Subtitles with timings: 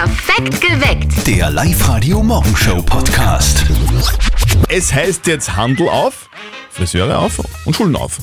[0.00, 1.26] Perfekt geweckt.
[1.26, 3.66] Der Live-Radio-Morgenshow-Podcast.
[4.70, 6.30] Es heißt jetzt Handel auf,
[6.70, 8.16] Friseure auf und Schulen auf.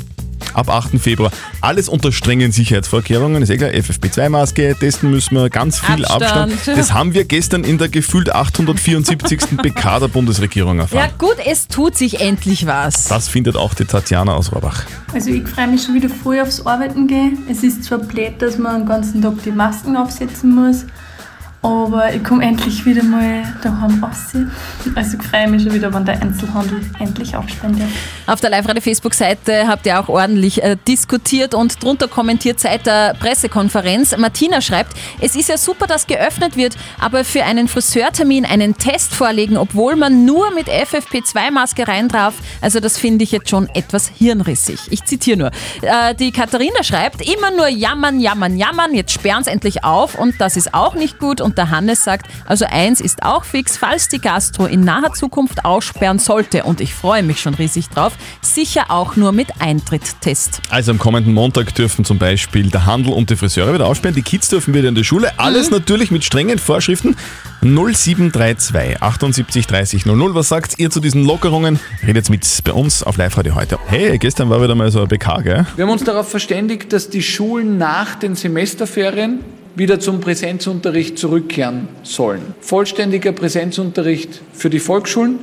[0.56, 1.00] Ab 8.
[1.00, 1.30] Februar.
[1.62, 3.44] Alles unter strengen Sicherheitsvorkehrungen.
[3.44, 6.54] Ist eh klar, FFP2-Maske, testen müssen wir, ganz viel Abstand.
[6.54, 6.80] Abstand.
[6.80, 9.60] Das haben wir gestern in der gefühlt 874.
[9.62, 11.12] PK der Bundesregierung Ja erfahren.
[11.20, 13.08] gut, es tut sich endlich was.
[13.08, 14.84] Das findet auch die Tatjana aus Rohrbach.
[15.14, 17.38] Also ich freue mich schon wieder voll aufs Arbeiten gehen.
[17.48, 20.86] Es ist zwar blöd, dass man den ganzen Tag die Masken aufsetzen muss,
[21.62, 24.34] aber ich komme endlich wieder mal daheim raus.
[24.96, 27.90] Also ich freue mich schon wieder, wenn der Einzelhandel endlich wird.
[28.28, 34.16] Auf der Live-Radio-Facebook-Seite habt ihr auch ordentlich äh, diskutiert und drunter kommentiert seit der Pressekonferenz.
[34.18, 39.16] Martina schreibt, es ist ja super, dass geöffnet wird, aber für einen Friseurtermin einen Test
[39.16, 44.08] vorlegen, obwohl man nur mit FFP2-Maske rein darf, also das finde ich jetzt schon etwas
[44.08, 44.80] hirnrissig.
[44.92, 45.52] Ich zitiere nur.
[45.82, 50.40] Äh, die Katharina schreibt, immer nur jammern, jammern, jammern, jetzt sperren es endlich auf und
[50.40, 51.42] das ist auch nicht gut.
[51.48, 55.64] Und der Hannes sagt, also eins ist auch fix, falls die Gastro in naher Zukunft
[55.64, 60.60] aussperren sollte, und ich freue mich schon riesig drauf, sicher auch nur mit Eintritt-Test.
[60.70, 64.24] Also am kommenden Montag dürfen zum Beispiel der Handel und die Friseure wieder aufsperren, die
[64.24, 65.40] Kids dürfen wieder in die Schule.
[65.40, 67.16] Alles natürlich mit strengen Vorschriften.
[67.62, 70.36] 0732 78 30 00.
[70.36, 71.80] Was sagt ihr zu diesen Lockerungen?
[72.06, 73.80] Redet mit bei uns auf Live-Radio heute.
[73.88, 75.66] Hey, gestern war wieder mal so ein BK, gell?
[75.78, 79.40] Wir haben uns darauf verständigt, dass die Schulen nach den Semesterferien
[79.78, 82.42] wieder zum Präsenzunterricht zurückkehren sollen.
[82.62, 85.40] Vollständiger Präsenzunterricht für die Volksschulen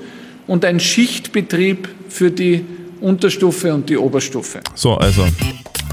[0.48, 2.64] und ein Schichtbetrieb für die
[3.00, 4.60] Unterstufe und die Oberstufe.
[4.74, 5.27] So, also.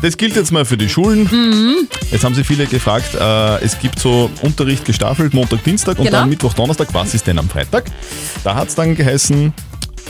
[0.02, 1.30] Das gilt jetzt mal für die Schulen.
[2.12, 6.20] Jetzt haben sich viele gefragt, äh, es gibt so Unterricht gestaffelt, Montag, Dienstag und Genau.
[6.22, 6.88] dann Mittwoch, Donnerstag.
[6.94, 7.86] Was ist denn am Freitag?
[8.44, 9.54] Da hat es dann geheißen,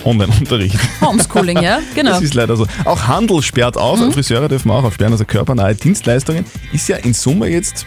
[0.05, 0.77] Online-Unterricht.
[1.01, 1.79] Homeschooling, ja?
[1.95, 2.11] Genau.
[2.11, 2.65] Das ist leider so.
[2.85, 6.45] Auch Handel sperrt auf, Friseure dürfen auch aufsperren, also körpernahe Dienstleistungen.
[6.71, 7.85] Ist ja in Summe jetzt,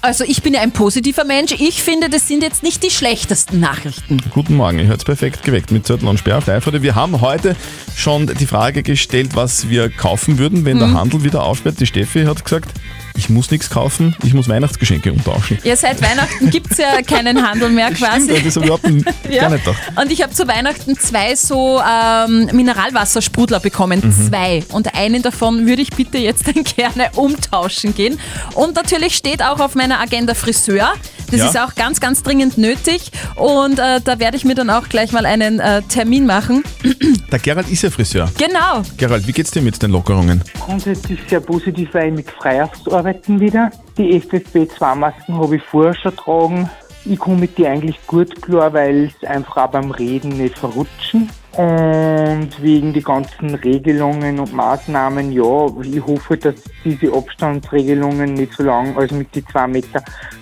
[0.00, 1.52] Also ich bin ja ein positiver Mensch.
[1.58, 4.18] Ich finde, das sind jetzt nicht die schlechtesten Nachrichten.
[4.32, 6.82] guten Morgen, ihr hört perfekt geweckt mit Zettel und Sperr auf live -Radio.
[6.82, 7.56] Wir haben heute
[7.96, 11.80] schon die Frage gestellt, was wir kaufen würden, wenn der Handel wieder aufsperrt.
[11.80, 12.70] Die Steffi hat gesagt,
[13.18, 15.58] ich muss nichts kaufen, ich muss Weihnachtsgeschenke umtauschen.
[15.64, 18.30] Ja, seit Weihnachten gibt es ja keinen Handel mehr quasi.
[18.30, 19.82] Stimmt, das habe ich überhaupt n- gar nicht gedacht.
[19.96, 24.00] Und ich habe zu Weihnachten zwei so ähm, Mineralwassersprudler bekommen.
[24.04, 24.28] Mhm.
[24.28, 24.64] Zwei.
[24.70, 28.18] Und einen davon würde ich bitte jetzt dann gerne umtauschen gehen.
[28.54, 30.92] Und natürlich steht auch auf meiner Agenda Friseur.
[31.30, 31.46] Das Ja.
[31.48, 33.10] ist auch ganz, ganz dringend nötig.
[33.36, 36.64] Und äh, da werde ich mir dann auch gleich mal einen äh, Termin machen.
[37.32, 38.30] Der Gerald ist ja Friseur.
[38.38, 38.82] Genau.
[38.96, 40.42] Gerald, wie geht's dir mit den Lockerungen?
[40.64, 43.70] Grundsätzlich sehr positiv, weil ich mit Freihaftarbeiten wieder.
[43.98, 46.70] Die FFP2-Masken habe ich vorher schon getragen.
[47.04, 51.30] Ich komme mit die eigentlich gut klar, weil es einfach auch beim Reden nicht verrutschen.
[51.58, 56.54] Und wegen die ganzen Regelungen und Maßnahmen, ja, ich hoffe, dass
[56.84, 60.00] diese Abstandsregelungen nicht so lang, also mit die zwei Meter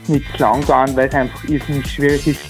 [0.08, 2.40] nicht zu lang dauern, weil es einfach irrsinnig schwierig ist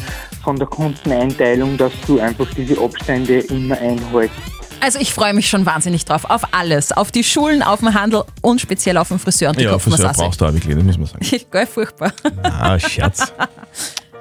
[0.42, 4.34] von der Kundeneinteilung, dass du einfach diese Abstände immer einhältst.
[4.80, 6.24] Also ich freue mich schon wahnsinnig drauf.
[6.28, 6.90] Auf alles.
[6.90, 10.12] Auf die Schulen, auf den Handel und speziell auf den Friseur und die Ja, Friseur
[10.12, 11.44] brauchst du auch wirklich, das muss man sagen.
[11.52, 12.12] Geil, furchtbar.
[12.42, 13.32] Ah, Scherz.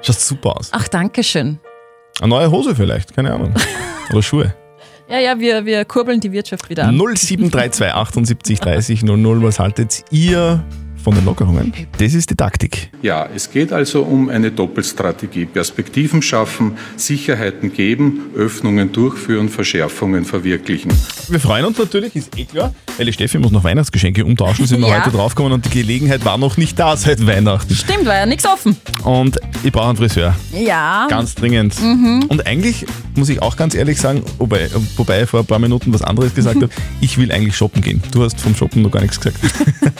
[0.02, 0.68] Schaut super aus.
[0.70, 1.58] Ach, danke schön.
[2.20, 3.52] Eine neue Hose vielleicht, keine Ahnung.
[4.10, 4.54] Oder Schuhe.
[5.08, 6.96] Ja, ja, wir, wir kurbeln die Wirtschaft wieder an.
[6.96, 9.42] 0732 78 30 00.
[9.42, 10.64] Was haltet ihr
[11.06, 11.72] von den Lockerungen?
[11.98, 12.90] Das ist die Taktik.
[13.00, 15.44] Ja, es geht also um eine Doppelstrategie.
[15.44, 20.90] Perspektiven schaffen, Sicherheiten geben, Öffnungen durchführen, Verschärfungen verwirklichen.
[21.28, 24.80] Wir freuen uns natürlich, ist eh klar, weil die Steffi muss noch Weihnachtsgeschenke umtauschen, sind
[24.80, 24.98] wir Ja.
[25.04, 27.72] heute draufgekommen und die Gelegenheit war noch nicht da seit Weihnachten.
[27.72, 28.74] Stimmt, war ja nichts offen.
[29.04, 30.34] Und ich brauche einen Friseur.
[30.52, 31.06] Ja.
[31.08, 31.80] Ganz dringend.
[31.80, 32.24] Mhm.
[32.28, 32.84] Und eigentlich
[33.14, 36.34] muss ich auch ganz ehrlich sagen, wobei, wobei ich vor ein paar Minuten was anderes
[36.34, 36.68] gesagt habe,
[37.00, 38.02] ich will eigentlich shoppen gehen.
[38.10, 39.38] Du hast vom Shoppen noch gar nichts gesagt.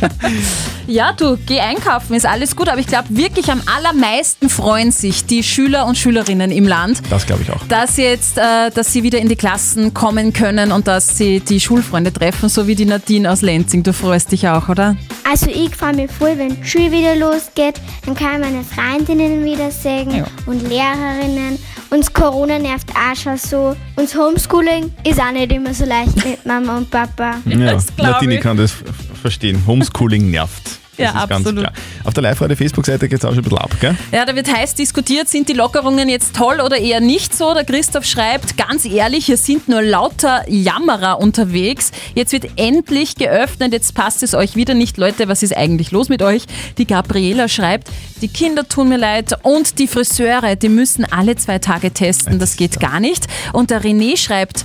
[0.97, 5.27] Ja, du, geh einkaufen, ist alles gut, aber ich glaube wirklich am allermeisten freuen sich
[5.27, 7.61] die Schüler und Schülerinnen im Land, Das glaube ich auch.
[7.69, 11.61] dass jetzt, äh, dass sie wieder in die Klassen kommen können und dass sie die
[11.61, 13.83] Schulfreunde treffen, so wie die Nadine aus Lenzing.
[13.83, 14.97] Du freust dich auch, oder?
[15.31, 17.75] Also ich freue mich voll, wenn die Schule wieder losgeht.
[18.07, 20.25] Dann kann ich meine Freundinnen wiedersehen Ja.
[20.47, 21.59] und Lehrerinnen.
[21.91, 23.77] Uns Corona nervt auch schon so.
[23.97, 27.34] Uns Homeschooling ist auch nicht immer so leicht mit Mama und Papa.
[27.45, 28.41] Ja, Nadine ich.
[28.41, 28.72] kann das
[29.21, 29.63] verstehen.
[29.66, 30.78] Homeschooling nervt.
[30.97, 31.60] Das Ja, ist ganz absolut.
[31.60, 31.72] klar.
[32.04, 33.97] Auf der Live-Radio-Facebook-Seite geht es auch schon ein bisschen ab, gell?
[34.13, 37.53] Ja, da wird heiß diskutiert, sind die Lockerungen jetzt toll oder eher nicht so?
[37.54, 41.93] Der Christoph schreibt, ganz ehrlich, hier sind nur lauter Jammerer unterwegs.
[42.15, 44.97] Jetzt wird endlich geöffnet, jetzt passt es euch wieder nicht.
[44.97, 46.45] Leute, was ist eigentlich los mit euch?
[46.78, 47.89] Die Gabriela schreibt,
[48.22, 52.57] die Kinder tun mir leid und die Friseure, die müssen alle zwei Tage testen, das
[52.57, 53.27] geht gar nicht.
[53.53, 54.65] Und der René schreibt,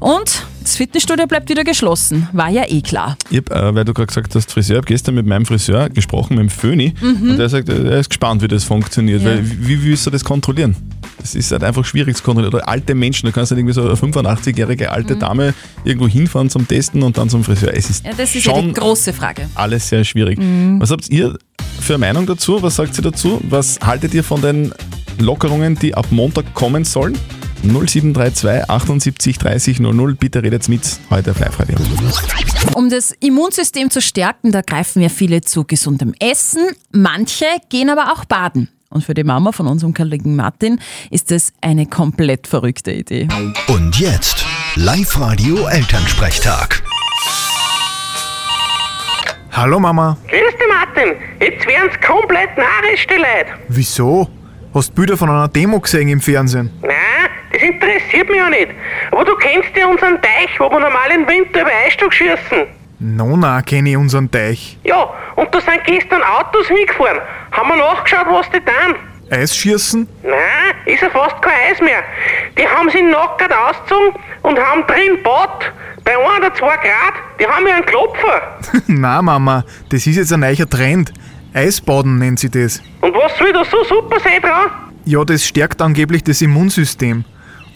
[0.00, 2.28] und das Fitnessstudio bleibt wieder geschlossen.
[2.32, 3.16] War ja eh klar.
[3.30, 5.88] Ich hab, äh, weil du gerade gesagt hast, Friseur, ich habe gestern mit meinem Friseur
[5.88, 9.26] gesprochen, mit dem Föni, und der sagt, äh, er ist gespannt, wie das funktioniert, Mhm.
[9.26, 9.34] Ja.
[9.34, 10.76] weil wie, wie willst du das kontrollieren?
[11.20, 12.54] Das ist halt einfach schwierig zu kontrollieren.
[12.54, 15.52] Oder alte Menschen, du kannst nicht irgendwie so eine 85-jährige alte Dame
[15.84, 17.72] irgendwo hinfahren zum Testen und dann zum Friseur.
[17.74, 18.10] Es ist, Mhm.
[18.10, 19.48] Ja, das ist ja schon die große Frage.
[19.54, 20.38] alles sehr schwierig.
[20.38, 20.80] Mhm.
[20.80, 21.36] Was habt ihr
[21.80, 22.62] für eine Meinung dazu?
[22.62, 23.40] Was sagt ihr dazu?
[23.48, 24.72] Was haltet ihr von den
[25.18, 27.18] Lockerungen, die ab Montag kommen sollen?
[27.68, 30.14] 0732 78 30 00.
[30.14, 31.76] Bitte redet mit heute auf Live-Radio.
[32.74, 36.62] Um das Immunsystem zu stärken, da greifen ja viele zu gesundem Essen.
[36.92, 38.68] Manche gehen aber auch baden.
[38.90, 40.80] Und für die Mama von unserem Kollegen Martin
[41.10, 43.28] ist das eine komplett verrückte Idee.
[43.68, 46.82] Und jetzt Live-Radio Elternsprechtag.
[49.52, 50.16] Hallo Mama.
[50.28, 51.14] Grüß dich, Martin.
[51.40, 53.60] Jetzt werden's komplett narrisch, die Leute.
[53.68, 54.28] Wieso?
[54.72, 56.70] Hast Bilder von einer Demo gesehen im Fernsehen?
[56.82, 56.92] Nein,
[57.52, 58.68] das interessiert mich ja nicht.
[59.10, 62.66] Aber du kennst ja unseren Teich, wo wir normal im Winter über Eisstock schießen.
[63.00, 64.76] Nona kenne ich unseren Teich.
[64.84, 67.20] Ja, und da sind gestern Autos hingefahren.
[67.52, 68.96] Haben wir nachgeschaut, was die tun?
[69.30, 70.08] Eisschießen?
[70.22, 72.02] Nein, ist ja fast kein Eis mehr.
[72.56, 75.72] Die haben sich nackert ausgezogen und haben drin Bad.
[76.04, 78.58] Bei 1 oder 2 Grad, die haben ja einen Klopfer.
[78.86, 81.12] Na Mama, das ist jetzt ein neuer Trend.
[81.52, 82.82] Eisbaden nennt sie das.
[83.00, 84.70] Und was soll da so super sein dran?
[85.04, 87.24] Ja, das stärkt angeblich das Immunsystem.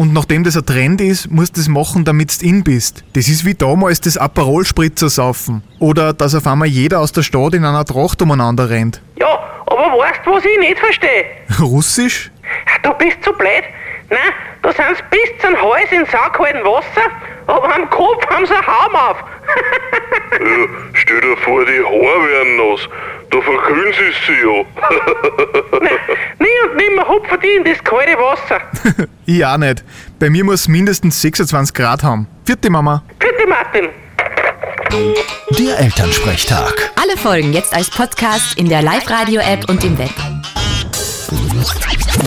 [0.02, 3.04] Und nachdem das ein Trend ist, musst du das machen, damit du in bist.
[3.12, 5.62] Das ist wie damals das Aperol-Spritzer saufen.
[5.78, 9.00] Oder dass auf einmal jeder aus der Stadt in einer Tracht umeinander rennt.
[9.14, 9.28] Ja,
[9.64, 11.26] aber weißt du, was ich nicht verstehe?
[11.60, 12.32] Russisch?
[12.82, 13.62] Du bist so blöd.
[14.10, 14.18] Nein,
[14.62, 17.08] da sind sie bis zum Hals in saukaltem Wasser,
[17.46, 19.16] aber am Kopf haben sie einen Haum auf.
[20.94, 22.88] Stell dir vor, die Haare werden nass.
[23.32, 25.80] Da verkühlen sie sich ja.
[25.80, 25.98] Nein,
[26.38, 28.60] nie und nimmer hupfen die in das kalte Wasser.
[29.24, 29.82] Ich auch nicht.
[30.18, 32.26] Bei mir muss es mindestens 26 Grad haben.
[32.44, 33.02] Vierte Mama.
[33.18, 33.88] Bitte, Martin.
[35.58, 36.92] Der Elternsprechtag.
[37.00, 40.10] Alle Folgen jetzt als Podcast in der Live-Radio-App und im Web.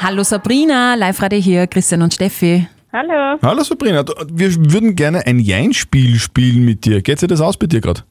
[0.02, 2.68] Hallo Sabrina, Live-Radio hier, Christian und Steffi.
[2.92, 3.38] Hallo.
[3.44, 7.02] Hallo Sabrina, wir würden gerne ein Jein-Spiel spielen mit dir.
[7.02, 8.02] Geht sich das aus bei dir gerade?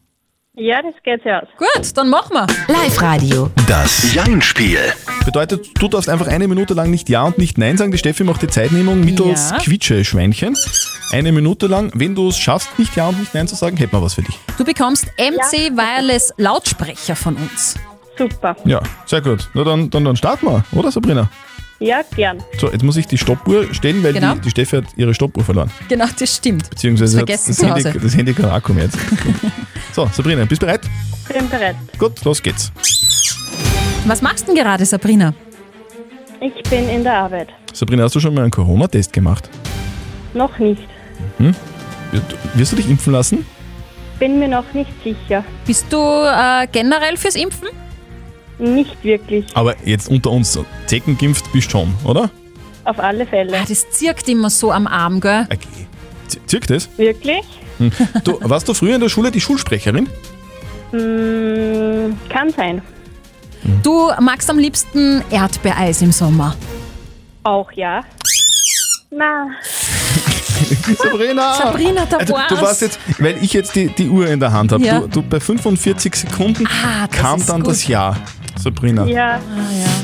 [0.56, 1.48] Ja, das geht sich aus.
[1.58, 2.46] Gut, dann machen wir.
[2.72, 3.50] Live-Radio.
[3.66, 4.78] Das Jein-Spiel.
[5.24, 7.90] Bedeutet, du darfst einfach eine Minute lang nicht Ja und nicht Nein sagen.
[7.90, 9.58] Die Steffi macht die Zeitnehmung mittels Ja.
[9.58, 10.56] Quietsche-Schweinchen.
[11.10, 11.90] Eine Minute lang.
[11.94, 14.22] Wenn du es schaffst, nicht Ja und nicht Nein zu sagen, hätten wir was für
[14.22, 14.38] dich.
[14.56, 17.74] Du bekommst MC Wireless Lautsprecher von uns.
[18.16, 18.54] Super.
[18.64, 19.50] Ja, sehr gut.
[19.54, 21.28] Na dann, dann, dann starten wir, oder Sabrina?
[21.80, 22.38] Ja, gern.
[22.60, 24.34] So, jetzt muss ich die Stoppuhr stellen, weil Genau.
[24.34, 25.72] die, die Steffi hat ihre Stoppuhr verloren.
[25.88, 26.70] Genau, das stimmt.
[26.70, 27.98] Beziehungsweise Das hat vergessen das, zu Handy, Hause.
[28.00, 28.98] das Handy kein Akku mehr jetzt.
[29.94, 30.82] so, Sabrina, bist du bereit?
[31.32, 31.76] Bin bereit.
[31.98, 32.72] Gut, los geht's.
[34.06, 35.32] Was machst du denn gerade, Sabrina?
[36.40, 37.48] Ich bin in der Arbeit.
[37.72, 39.48] Sabrina, hast du schon mal einen Corona-Test gemacht?
[40.34, 40.82] Noch nicht.
[42.54, 43.46] Wirst du dich impfen lassen?
[44.18, 45.44] Bin mir noch nicht sicher.
[45.66, 47.68] Bist du äh, generell fürs Impfen?
[48.58, 49.44] Nicht wirklich.
[49.54, 52.30] Aber jetzt unter uns, Zeckengeimpft bist schon, oder?
[52.84, 53.56] Auf alle Fälle.
[53.58, 55.46] Ah, das zirkt immer so am Arm, gell?
[55.46, 55.86] Okay.
[56.28, 56.88] Z- Zirkt das?
[56.96, 57.42] Wirklich?
[58.24, 60.08] Du, warst du früher in der Schule die Schulsprecherin?
[60.90, 62.82] Hm, kann sein.
[63.82, 66.54] Du magst am liebsten Erdbeereis im Sommer.
[67.42, 68.02] Auch ja.
[69.10, 69.46] Na,
[70.98, 71.54] Sabrina!
[71.54, 72.62] Sabrina, da Also, du war's.
[72.62, 75.00] warst jetzt, weil ich jetzt die, die Uhr in der Hand habe, Ja.
[75.00, 77.70] du, du bei 45 Sekunden Ah, kam dann gut.
[77.72, 78.16] das Ja.
[78.64, 79.04] Sabrina.
[79.06, 79.40] ja.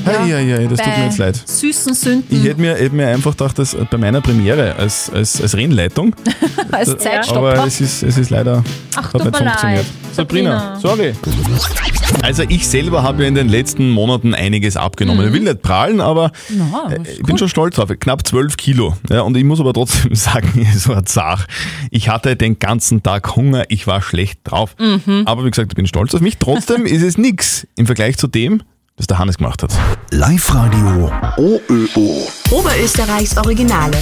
[0.05, 1.43] Hey, ja, ja, das tut mir Bei jetzt leid.
[1.49, 5.41] Süßen Ich Sünden hätte mir, hätte mir einfach gedacht, dass bei meiner Premiere als, als,
[5.43, 6.15] als Rennleitung,
[6.71, 7.65] als aber Zeitstopper.
[7.67, 8.63] es ist, es ist leider
[8.97, 9.63] Ach, hat nicht funktioniert.
[9.63, 9.87] leid.
[10.13, 10.81] Sabrina, Sabrina.
[10.81, 11.15] sorry.
[12.23, 15.27] Also ich selber habe ja in den letzten Monaten einiges abgenommen.
[15.27, 17.91] Ich will nicht prahlen, aber Na, äh, ich bin schon stolz drauf.
[17.99, 18.97] Knapp 12 Kilo.
[19.09, 21.47] Ja, und ich muss aber trotzdem sagen, es war zart.
[21.91, 24.77] Ich hatte den ganzen Tag Hunger, ich war schlecht drauf.
[25.25, 26.39] Aber wie gesagt, ich bin stolz auf mich.
[26.39, 28.63] Trotzdem ist es nix im Vergleich zu dem,
[28.97, 29.73] was der Hannes gemacht hat.
[30.11, 32.29] Live-Radio OÖO.
[32.51, 33.97] Oberösterreichs Originale.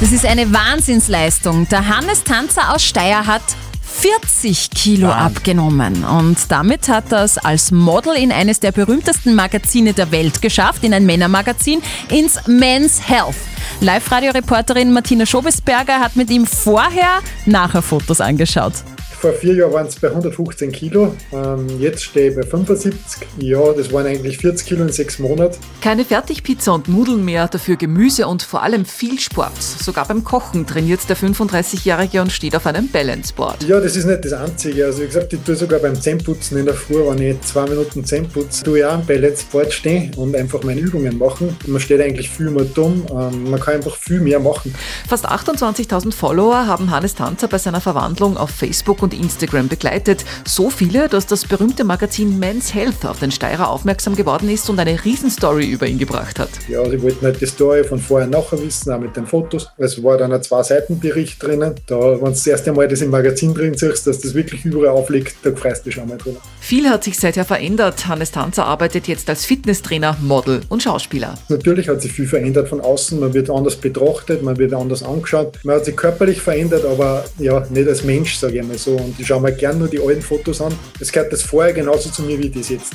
[0.00, 1.68] Das ist eine Wahnsinnsleistung.
[1.70, 3.42] Der Hannes Tanzer aus Steyr hat
[3.90, 9.92] 40 Kilo abgenommen und damit hat er es als Model in eines der berühmtesten Magazine
[9.92, 13.36] der Welt geschafft, in ein Männermagazin, ins Men's Health.
[13.80, 18.74] Live-Radio-Reporterin Martina Schobesberger hat mit ihm vorher nachher Fotos angeschaut.
[19.20, 21.14] Vor vier Jahren waren es bei 115 Kilo.
[21.32, 23.26] Ähm, jetzt stehe ich bei 75.
[23.38, 25.58] Ja, das waren eigentlich 40 Kilo in sechs Monaten.
[25.80, 29.60] Keine Fertigpizza und Nudeln mehr, dafür Gemüse und vor allem viel Sport.
[29.60, 33.64] Sogar beim Kochen trainiert der 35-Jährige und steht auf einem Balanceboard.
[33.64, 34.86] Ja, das ist nicht das Einzige.
[34.86, 38.04] Also wie gesagt, ich tue sogar beim Zähneputzen in der Früh, wenn ich zwei Minuten
[38.04, 41.56] Zähne putze, tue ich auch am Balanceboard stehen und einfach meine Übungen machen.
[41.66, 43.04] Man steht eigentlich viel mehr dumm.
[43.10, 44.74] Ähm, man kann einfach viel mehr machen.
[45.08, 50.24] Fast 28.000 Follower haben Hannes Tanzer bei seiner Verwandlung auf Facebook und Instagram begleitet.
[50.46, 54.78] So viele, dass das berühmte Magazin Men's Health auf den Steirer aufmerksam geworden ist und
[54.78, 56.50] eine Riesenstory über ihn gebracht hat.
[56.68, 59.68] Ja, sie wollten halt die Story von vorher und nachher wissen, auch mit den Fotos.
[59.76, 61.74] Es war dann ein Zwei-Seiten-Bericht drinnen.
[61.86, 64.88] Da, wenn du das erste Mal das im Magazin drin siehst, dass das wirklich überall
[64.88, 66.40] aufliegt, da freust du dich schon mal drüber.
[66.60, 68.06] Viel hat sich seither verändert.
[68.06, 71.34] Hannes Tanzer arbeitet jetzt als Fitnesstrainer, Model und Schauspieler.
[71.48, 73.18] Natürlich hat sich viel verändert von außen.
[73.18, 75.58] Man wird anders betrachtet, man wird anders angeschaut.
[75.64, 78.97] Man hat sich körperlich verändert, aber ja, nicht als Mensch, sage ich mal so.
[79.00, 80.72] Und ich schaue mir gerne nur die alten Fotos an.
[81.00, 82.94] Es gehört das vorher genauso zu mir wie das jetzt.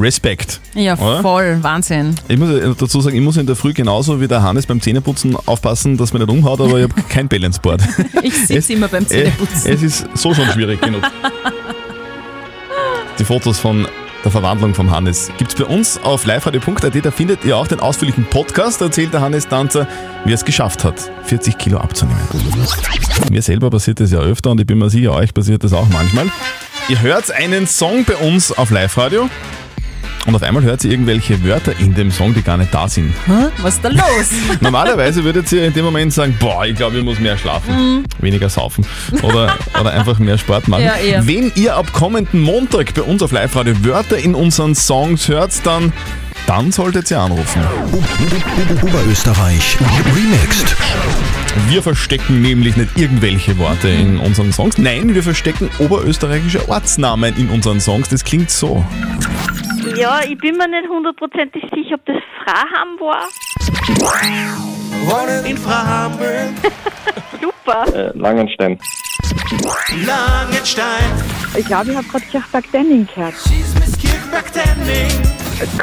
[0.00, 0.60] Respekt.
[0.74, 1.22] Ja, oder?
[1.22, 2.14] voll, Wahnsinn.
[2.28, 5.36] Ich muss dazu sagen, ich muss in der Früh genauso wie der Hannes beim Zähneputzen
[5.46, 7.82] aufpassen, dass man nicht umhaut, aber ich habe kein Balanceboard.
[8.22, 9.72] Ich sitze immer beim Zähneputzen.
[9.72, 11.02] Es ist so schon schwierig genug.
[13.18, 13.88] Die Fotos von
[14.24, 17.04] der Verwandlung vom Hannes gibt es bei uns auf liveradio.at.
[17.04, 18.80] Da findet ihr auch den ausführlichen Podcast.
[18.80, 19.86] Da erzählt der Hannes Tanzer,
[20.24, 22.20] wie er es geschafft hat, 40 Kilo abzunehmen.
[23.30, 25.88] Mir selber passiert das ja öfter und ich bin mir sicher, euch passiert das auch
[25.90, 26.26] manchmal.
[26.88, 29.28] Ihr hört einen Song bei uns auf Live-Radio
[30.28, 33.14] und auf einmal hört ihr irgendwelche Wörter in dem Song, die gar nicht da sind.
[33.26, 33.46] Hä?
[33.62, 34.30] Was ist da los?
[34.60, 38.50] Normalerweise würdet ihr in dem Moment sagen, boah, ich glaube, ich muss mehr schlafen, weniger
[38.50, 38.84] saufen
[39.22, 40.84] oder, oder einfach mehr Sport machen.
[40.84, 41.26] Ja, eher.
[41.26, 45.94] Wenn ihr ab kommenden Montag bei uns auf Live-Radio Wörter in unseren Songs hört, dann,
[46.46, 47.62] dann solltet ihr anrufen.
[48.82, 49.78] Oberösterreich
[50.14, 50.76] Remixed.
[51.68, 54.76] Wir verstecken nämlich nicht irgendwelche Worte in unseren Songs.
[54.76, 58.10] Nein, wir verstecken oberösterreichische Ortsnamen in unseren Songs.
[58.10, 58.84] Das klingt so.
[59.98, 63.28] Ja, ich bin mir nicht hundertprozentig sicher, ob das Fraham war.
[65.06, 66.50] Wohnen in Frahamel.
[67.40, 67.84] Super.
[67.92, 68.78] Äh, Langenstein.
[70.06, 71.02] Langenstein.
[71.56, 73.34] Ich glaube, ich habe gerade Kirchberg-Denning gehört.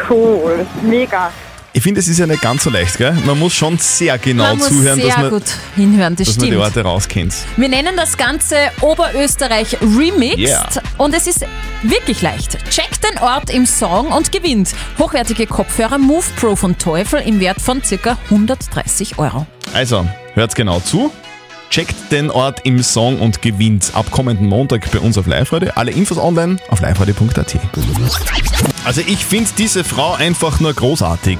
[0.10, 1.34] Cool, mega.
[1.77, 3.12] Ich finde, es ist ja nicht ganz so leicht, gell?
[3.25, 5.44] Man muss schon sehr genau man zuhören, sehr dass man, gut
[5.75, 6.63] hinhören, das dass man die stimmt.
[6.63, 7.36] Orte rauskennt.
[7.58, 10.65] Wir nennen das Ganze Oberösterreich Remixed Yeah.
[10.98, 11.46] und es ist
[11.84, 12.58] wirklich leicht.
[12.72, 17.60] Checkt den Ort im Song und gewinnt hochwertige Kopfhörer Move Pro von Teufel im Wert
[17.60, 18.17] von ca.
[18.29, 19.46] 130 Euro.
[19.74, 21.12] Also, hört genau zu.
[21.72, 25.72] Checkt den Ort im Song und gewinnt ab kommenden Montag bei uns auf Live-Radio.
[25.75, 27.58] Alle Infos online auf liveradio.at.
[28.86, 31.39] Also ich finde diese Frau einfach nur großartig.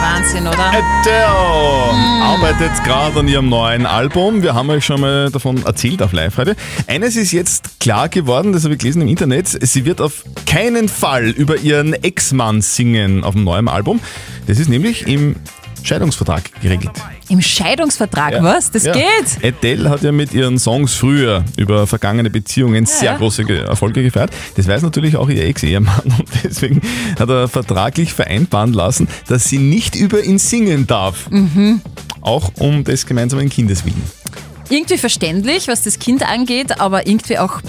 [0.00, 0.72] Wahnsinn, oder?
[0.72, 1.92] Adele
[2.22, 4.42] arbeitet gerade an ihrem neuen Album.
[4.42, 6.54] Wir haben euch schon mal davon erzählt auf Live-Radio.
[6.86, 9.48] Eines ist jetzt klar geworden, das habe ich gelesen im Internet.
[9.48, 14.00] Sie wird auf keinen Fall über ihren Ex-Mann singen auf dem neuen Album.
[14.46, 15.36] Das ist nämlich im
[15.82, 16.90] Scheidungsvertrag geregelt.
[17.28, 18.42] Im Scheidungsvertrag, Ja.
[18.42, 18.70] was?
[18.70, 18.92] Das Ja.
[18.92, 19.42] geht?
[19.42, 23.16] Adele hat ja mit ihren Songs früher über vergangene Beziehungen sehr ja.
[23.18, 24.30] große Ge- Erfolge gefeiert.
[24.56, 26.80] Das weiß natürlich auch ihr Ex-Ehemann und deswegen
[27.18, 31.30] hat er vertraglich vereinbaren lassen, dass sie nicht über ihn singen darf.
[31.30, 31.80] Mhm.
[32.20, 34.00] Auch um des gemeinsamen Kindes willen.
[34.68, 37.60] Irgendwie verständlich, was das Kind angeht, aber irgendwie auch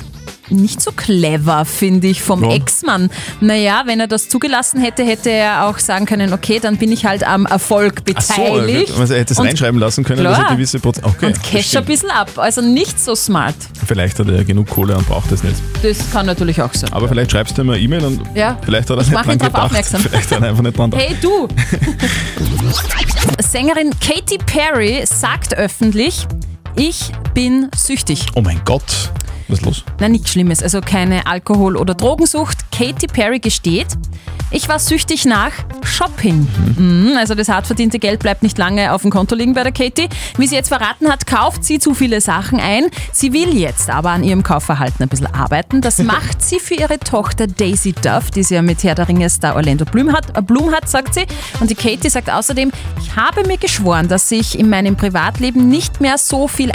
[0.49, 2.51] nicht so clever, finde ich, vom Ja.
[2.55, 3.09] Ex-Mann.
[3.41, 7.05] Naja, wenn er das zugelassen hätte, hätte er auch sagen können, okay, dann bin ich
[7.05, 8.93] halt am Erfolg Ach so, beteiligt.
[8.99, 10.55] also er hätte es reinschreiben lassen können, dass er Klar.
[10.55, 11.05] gewisse Prozent.
[11.07, 12.29] Okay, und cash ein bisschen ab.
[12.37, 13.55] Also nicht so smart.
[13.87, 15.55] Vielleicht hat er genug Kohle und braucht das nicht.
[15.81, 16.91] Das kann natürlich auch sein.
[16.93, 18.57] Aber vielleicht schreibst du ihm eine E-Mail und Ja.
[18.63, 19.55] vielleicht hat er Ich nicht dran gedacht.
[19.63, 20.01] aufmerksam.
[20.01, 21.07] Vielleicht hat er einfach nicht dran gedacht.
[21.09, 21.47] Hey du!
[23.39, 26.27] Sängerin Katy Perry sagt öffentlich,
[26.75, 28.27] ich bin süchtig.
[28.35, 29.11] Oh mein Gott,
[29.47, 29.83] was ist los?
[29.99, 32.57] Na, nichts Schlimmes, also keine Alkohol- oder Drogensucht.
[32.71, 33.87] Katy Perry gesteht,
[34.55, 35.51] ich war süchtig nach
[35.83, 36.47] Shopping.
[36.77, 39.71] Mhm, also das hart verdiente Geld bleibt nicht lange auf dem Konto liegen bei der
[39.71, 40.09] Katy.
[40.37, 42.85] Wie sie jetzt verraten hat, kauft sie zu viele Sachen ein.
[43.11, 45.81] Sie will jetzt aber an ihrem Kaufverhalten ein bisschen arbeiten.
[45.81, 49.27] Das macht sie für ihre Tochter Daisy Duff, die sie ja mit Herr der Ringe
[49.27, 51.25] Star Orlando Bloom hat, äh, Bloom hat, sagt sie.
[51.59, 52.71] Und die Katy sagt außerdem,
[53.01, 56.71] ich habe mir geschworen, dass ich in meinem Privatleben nicht mehr so viel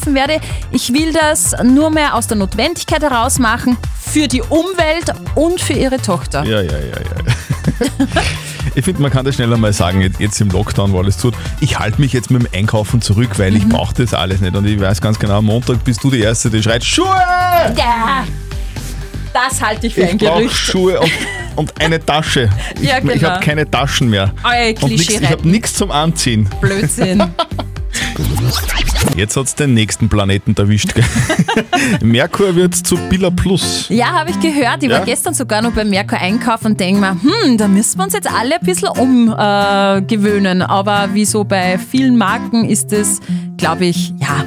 [0.00, 0.40] einkaufen werde.
[0.70, 5.74] Ich will das nur mehr aus der Notwendigkeit heraus machen, für die Umwelt und für
[5.74, 6.44] ihre Tochter.
[6.44, 8.22] Ja, ja, ja, ja.
[8.76, 11.34] Ich finde, man kann das schneller mal sagen, jetzt- jetzt im Lockdown, wo alles tut.
[11.60, 13.56] Ich halte mich jetzt mit dem Einkaufen zurück, weil Mhm.
[13.56, 14.54] ich brauche das alles nicht.
[14.54, 17.06] Und ich weiß ganz genau, am Montag bist du die Erste, die schreit, Schuhe!
[17.76, 18.24] Ja,
[19.32, 20.56] das halte ich für ein Ich brauche Gerücht.
[20.56, 21.10] Schuhe und,
[21.56, 22.48] und eine Tasche.
[22.80, 23.30] Ich, Ja, ich genau.
[23.30, 24.32] habe keine Taschen mehr.
[24.44, 26.48] Euer Und nix, Klischee ich habe nichts zum Anziehen.
[26.60, 27.24] Blödsinn.
[29.16, 30.92] Jetzt hat's den nächsten Planeten erwischt.
[32.02, 33.86] Merkur wird zu Billa Plus.
[33.88, 34.82] Ja, habe ich gehört.
[34.82, 34.98] Ich Ja?
[34.98, 38.14] war gestern sogar noch beim Merkur einkaufen und denke mir, hm, da müssen wir uns
[38.14, 40.60] jetzt alle ein bisschen umgewöhnen.
[40.60, 40.64] Äh.
[40.64, 43.20] Aber wie so bei vielen Marken ist es,
[43.56, 44.46] glaube ich, ja,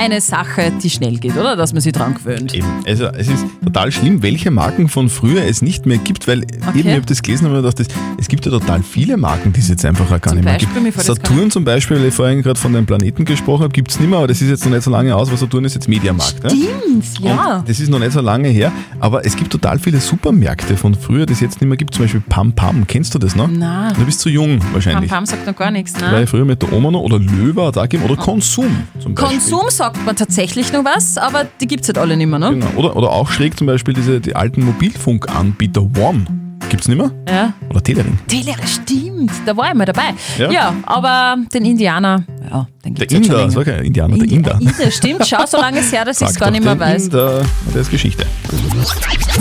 [0.00, 1.56] eine Sache, die schnell geht, oder?
[1.56, 2.54] Dass man sich dran gewöhnt.
[2.54, 2.66] Eben.
[2.86, 6.54] Also es ist total schlimm, welche Marken von früher es nicht mehr gibt, weil eben,
[6.74, 7.78] ich habe das gelesen mir gedacht,
[8.18, 10.54] es gibt ja total viele Marken, die es jetzt einfach auch gar Zum nicht mehr
[10.54, 11.02] Beispiel, gibt.
[11.02, 14.08] Saturn zum Beispiel, weil ich vorhin gerade von den Planeten gesprochen habe, gibt es nicht
[14.08, 16.42] mehr, aber das ist jetzt noch nicht so lange aus, weil Saturn ist jetzt Mediamarkt.
[16.44, 16.50] Ne?
[16.50, 17.58] Stimmt, ja.
[17.58, 20.94] Und das ist noch nicht so lange her, aber es gibt total viele Supermärkte von
[20.94, 21.94] früher, die es jetzt nicht mehr gibt.
[21.94, 23.48] Zum Beispiel Pam Pam, kennst du das noch?
[23.48, 23.92] Nein.
[23.98, 25.10] Du bist zu jung Pam wahrscheinlich.
[25.10, 26.26] Pam sagt noch gar nichts, Weil ne?
[26.26, 28.64] früher mit der Oma noch oder Löwe hat es auch gegeben oder Konsum
[28.98, 29.38] zum Beispiel.
[29.38, 32.50] Konsum sagt man tatsächlich noch was, aber die gibt es halt alle nicht mehr, ne?
[32.50, 32.66] Genau.
[32.76, 36.26] Oder, oder auch schräg zum Beispiel diese die alten Mobilfunkanbieter Warm.
[36.68, 37.10] Gibt's nicht mehr?
[37.28, 37.52] Ja.
[37.70, 38.18] Oder Telering.
[38.28, 40.14] Telere, stimmt, da war ich mal dabei.
[40.38, 40.50] Ja.
[40.52, 43.76] Ja, aber den Indianer, ja, den Der gibt's schon Inder, das war länger.
[43.78, 44.58] kein Indianer, der Inder.
[44.60, 47.04] Inder, stimmt, schau, so lange ist her, dass ich es gar nicht mehr den weiß.
[47.06, 47.42] Inder.
[47.74, 48.24] Der ist Geschichte.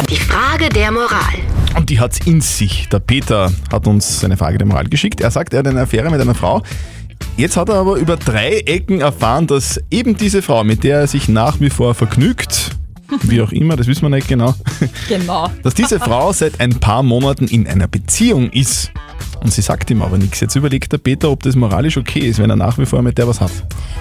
[0.10, 1.10] Die Frage der Moral.
[1.78, 2.90] Und die hat's in sich.
[2.90, 5.22] Der Peter hat uns seine Frage der Moral geschickt.
[5.22, 6.64] Er sagt, er hat eine Affäre mit einer Frau.
[7.40, 11.08] Jetzt hat er aber über drei Ecken erfahren, dass eben diese Frau, mit der er
[11.08, 12.72] sich nach wie vor vergnügt,
[13.22, 14.54] wie auch immer, das wissen wir nicht genau,
[15.08, 15.50] Genau.
[15.64, 18.92] dass diese Frau seit ein paar Monaten in einer Beziehung ist.
[19.42, 20.42] Und sie sagt ihm aber nichts.
[20.42, 23.18] Jetzt überlegt der Peter, ob das moralisch okay ist, wenn er nach wie vor mit
[23.18, 23.52] der was hat.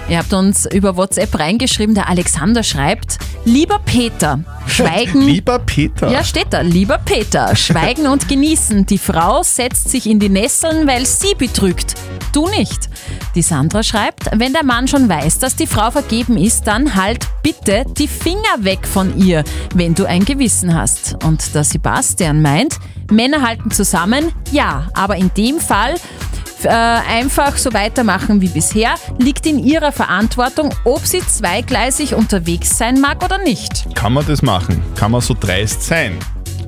[0.09, 5.21] Ihr habt uns über WhatsApp reingeschrieben, der Alexander schreibt, lieber Peter, schweigen.
[5.25, 6.11] Lieber Peter.
[6.11, 6.59] Ja, steht da.
[6.59, 8.85] Lieber Peter, schweigen und genießen.
[8.85, 11.93] Die Frau setzt sich in die Nesseln, weil sie betrügt.
[12.33, 12.88] Du nicht.
[13.39, 17.25] Die Sandra schreibt, wenn der Mann schon weiß, dass die Frau vergeben ist, dann halt
[17.41, 21.15] bitte die Finger weg von ihr, wenn du ein Gewissen hast.
[21.23, 22.79] Und der Sebastian meint,
[23.09, 25.95] Männer halten zusammen, ja, aber in dem Fall
[26.63, 32.99] äh, einfach so weitermachen wie bisher, liegt in ihrer Verantwortung, ob sie zweigleisig unterwegs sein
[32.99, 33.95] mag oder nicht.
[33.95, 34.83] Kann man das machen?
[34.95, 36.17] Kann man so dreist sein?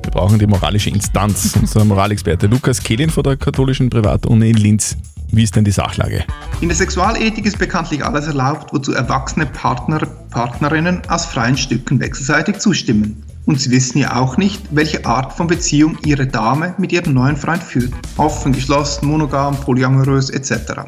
[0.02, 1.54] Wir brauchen die moralische Instanz.
[1.60, 4.96] Unser Moralexperte Lukas Kehlin von der katholischen Privatuni in Linz.
[5.34, 6.24] Wie ist denn die Sachlage?
[6.60, 12.58] In der Sexualethik ist bekanntlich alles erlaubt, wozu erwachsene Partner, Partnerinnen aus freien Stücken wechselseitig
[12.58, 13.24] zustimmen.
[13.46, 17.38] Und sie wissen ja auch nicht, welche Art von Beziehung ihre Dame mit ihrem neuen
[17.38, 17.94] Freund führt.
[18.18, 20.82] Offen, geschlossen, monogam, polyamorös etc.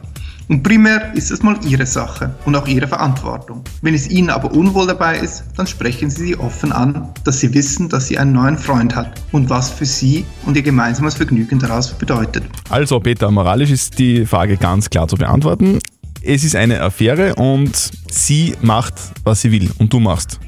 [0.49, 3.65] Und primär ist es mal ihre Sache und auch ihre Verantwortung.
[3.81, 7.53] Wenn es ihnen aber unwohl dabei ist, dann sprechen sie sie offen an, dass sie
[7.55, 11.59] wissen, dass sie einen neuen Freund hat und was für sie und ihr gemeinsames Vergnügen
[11.59, 12.45] daraus bedeutet.
[12.71, 15.79] Also, Peter, moralisch ist die Frage ganz klar zu beantworten.
[16.23, 17.75] Es ist eine Affäre und
[18.11, 19.71] sie macht, was sie will.
[19.79, 20.41] Und du machst,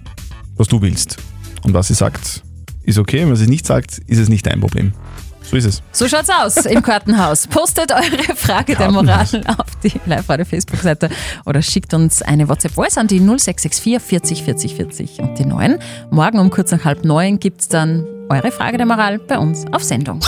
[0.57, 1.17] was du willst.
[1.63, 2.43] Und was sie sagt,
[2.83, 3.25] ist okay.
[3.25, 4.93] Und was sie nicht sagt, ist es nicht dein Problem.
[5.51, 5.83] So ist es.
[5.93, 7.47] So schaut's aus im Kartenhaus.
[7.47, 11.09] Postet eure Frage der Moral auf die Live-Radio-Facebook-Seite
[11.45, 15.79] oder schickt uns eine WhatsApp-Voice an die 0664 40 40 40 und die 9.
[16.11, 19.85] Morgen um kurz nach halb neun gibt's dann eure Frage der Moral bei uns auf
[19.85, 20.21] Sendung.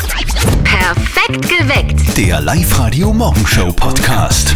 [0.64, 2.16] Perfekt geweckt.
[2.16, 4.54] Der Live-Radio Morgenshow Podcast.